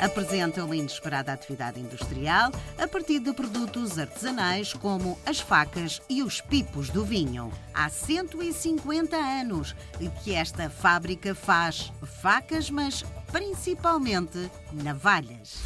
[0.00, 6.40] Apresenta uma inesperada atividade industrial a partir de produtos artesanais como as facas e os
[6.40, 7.52] pipos do vinho.
[7.72, 9.74] Há 150 anos
[10.22, 15.62] que esta fábrica faz facas, mas principalmente navalhas.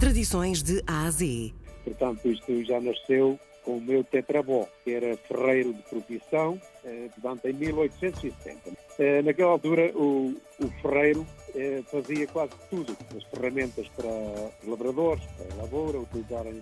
[0.00, 1.52] Tradições de A a Z.
[1.84, 7.46] Portanto, isto já nasceu com o meu tetravó, que era ferreiro de profissão, eh, portanto,
[7.46, 8.87] em 1870.
[8.98, 15.22] Eh, naquela altura, o, o ferreiro eh, fazia quase tudo, as ferramentas para os lavradores,
[15.36, 16.60] para a lavoura, utilizarem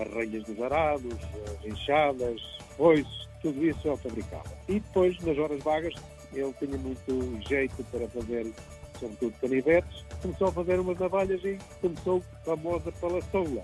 [0.00, 1.14] as renhas dos arados,
[1.46, 2.40] as enxadas,
[2.76, 4.50] foices, tudo isso ele fabricava.
[4.68, 5.94] E depois, nas horas vagas,
[6.32, 8.52] ele tinha muito jeito para fazer,
[8.98, 13.62] sobretudo, canivetes, começou a fazer umas navalhas e começou a famosa palaçoula.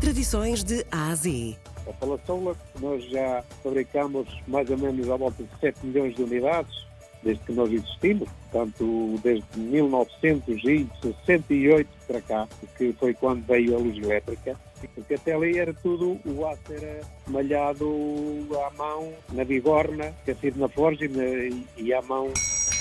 [0.00, 1.56] Tradições de A a Z.
[1.88, 6.89] A palaçoula, nós já fabricamos mais ou menos à volta de 7 milhões de unidades,
[7.22, 13.96] desde que nós existimos, portanto, desde 1968 para cá, que foi quando veio a luz
[13.98, 14.58] elétrica,
[14.94, 20.68] porque até ali era tudo, o aço era malhado à mão, na bigorna, aquecido na
[20.68, 22.32] forja e, e à mão,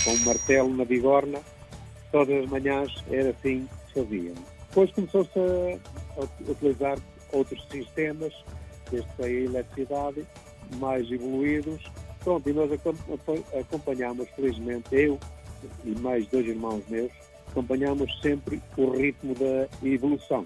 [0.04, 1.40] com um martelo na bigorna,
[2.12, 4.34] todas as manhãs era assim que se fazia.
[4.70, 6.98] Depois começou-se a, a utilizar
[7.31, 8.34] outros sistemas,
[8.90, 10.26] desde a eletricidade,
[10.78, 11.84] mais evoluídos.
[12.30, 15.19] Pronto, e nós acom- acom- acompanhamos, felizmente, eu
[15.83, 17.11] e mais dois irmãos meus,
[17.47, 20.45] acompanhamos sempre o ritmo da evolução.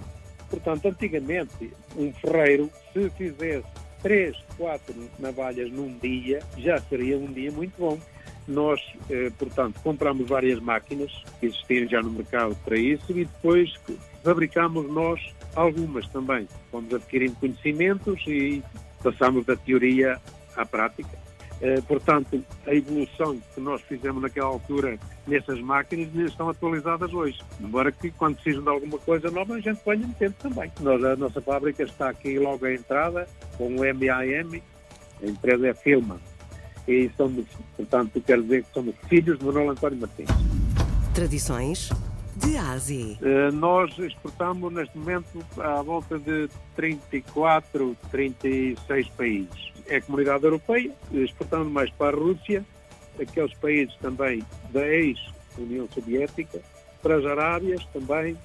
[0.49, 3.67] Portanto, antigamente, um ferreiro, se fizesse
[4.01, 7.99] três, quatro navalhas num dia, já seria um dia muito bom.
[8.47, 11.11] Nós, eh, portanto, compramos várias máquinas
[11.41, 13.73] que existiam já no mercado para isso e depois
[14.23, 15.19] fabricamos nós
[15.53, 16.47] algumas também.
[16.71, 18.63] Fomos adquirindo conhecimentos e
[19.03, 20.17] passamos da teoria
[20.55, 21.32] à prática.
[21.61, 27.39] Eh, portanto, a evolução que nós fizemos naquela altura nessas máquinas estão atualizadas hoje.
[27.59, 30.71] Embora que quando precisam de alguma coisa nova a gente venha metendo também.
[30.81, 33.27] Nós, a nossa fábrica está aqui logo à entrada
[33.57, 34.61] com o MAM,
[35.21, 36.19] a empresa é Filma.
[36.87, 37.45] E somos,
[37.77, 40.29] portanto, quero dizer que somos filhos de Manuel António Martins.
[41.13, 41.89] Tradições
[42.35, 43.17] de A a Z.
[43.21, 49.72] Eh, nós exportamos neste momento à volta de 34, 36 países.
[49.87, 52.65] É a comunidade europeia, exportando mais para a Rússia,
[53.19, 56.59] aqueles países também da ex-União Soviética,
[57.01, 58.37] para as Arábias também,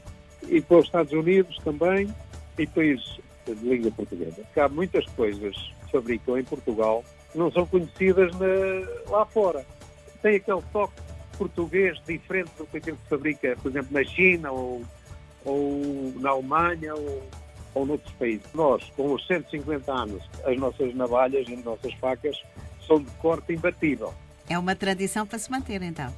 [0.49, 2.13] e para os Estados Unidos também,
[2.59, 4.43] e países de língua portuguesa.
[4.43, 5.55] Porque há muitas coisas
[5.87, 9.65] que fabricam em Portugal que não são conhecidas na- lá fora.
[10.21, 10.95] Tem aquele toque
[11.39, 14.83] português diferente do que aquilo que se fabrica, por exemplo, na China ou,
[15.45, 17.23] ou na Alemanha ou,
[17.75, 18.47] ou noutros países.
[18.55, 22.41] Nós, com os 150 anos, as nossas navalhas e as nossas facas
[22.87, 24.15] são de corte imbatível.
[24.49, 26.13] É uma tradição para se manter, então.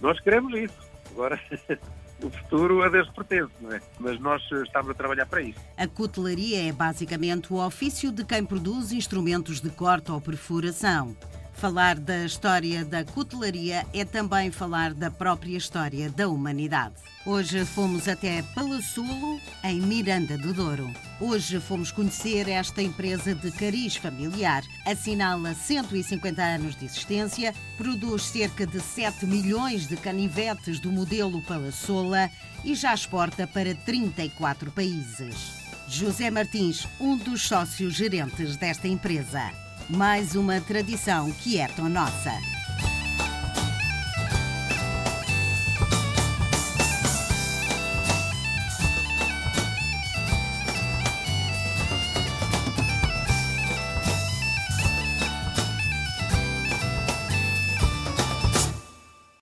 [0.00, 0.76] Nós queremos isso.
[1.12, 1.40] Agora,
[2.22, 3.80] o futuro a Deus pertence, não é?
[3.98, 5.58] Mas nós eh, estamos a trabalhar para isso.
[5.76, 11.16] A cutelaria é basicamente o ofício de quem produz instrumentos de corte ou perfuração.
[11.62, 16.96] Falar da história da cutelaria é também falar da própria história da humanidade.
[17.24, 20.92] Hoje fomos até Palaçulo, em Miranda do Douro.
[21.20, 24.64] Hoje fomos conhecer esta empresa de cariz familiar.
[24.84, 32.28] Assinala 150 anos de existência, produz cerca de 7 milhões de canivetes do modelo Palassola
[32.64, 35.62] e já exporta para 34 países.
[35.86, 39.61] José Martins, um dos sócios gerentes desta empresa.
[39.88, 42.32] Mais uma tradição que é tão nossa.